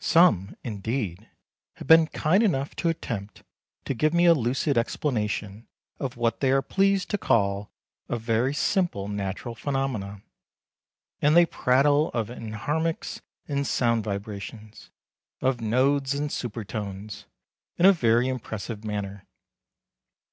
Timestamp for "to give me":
3.84-4.24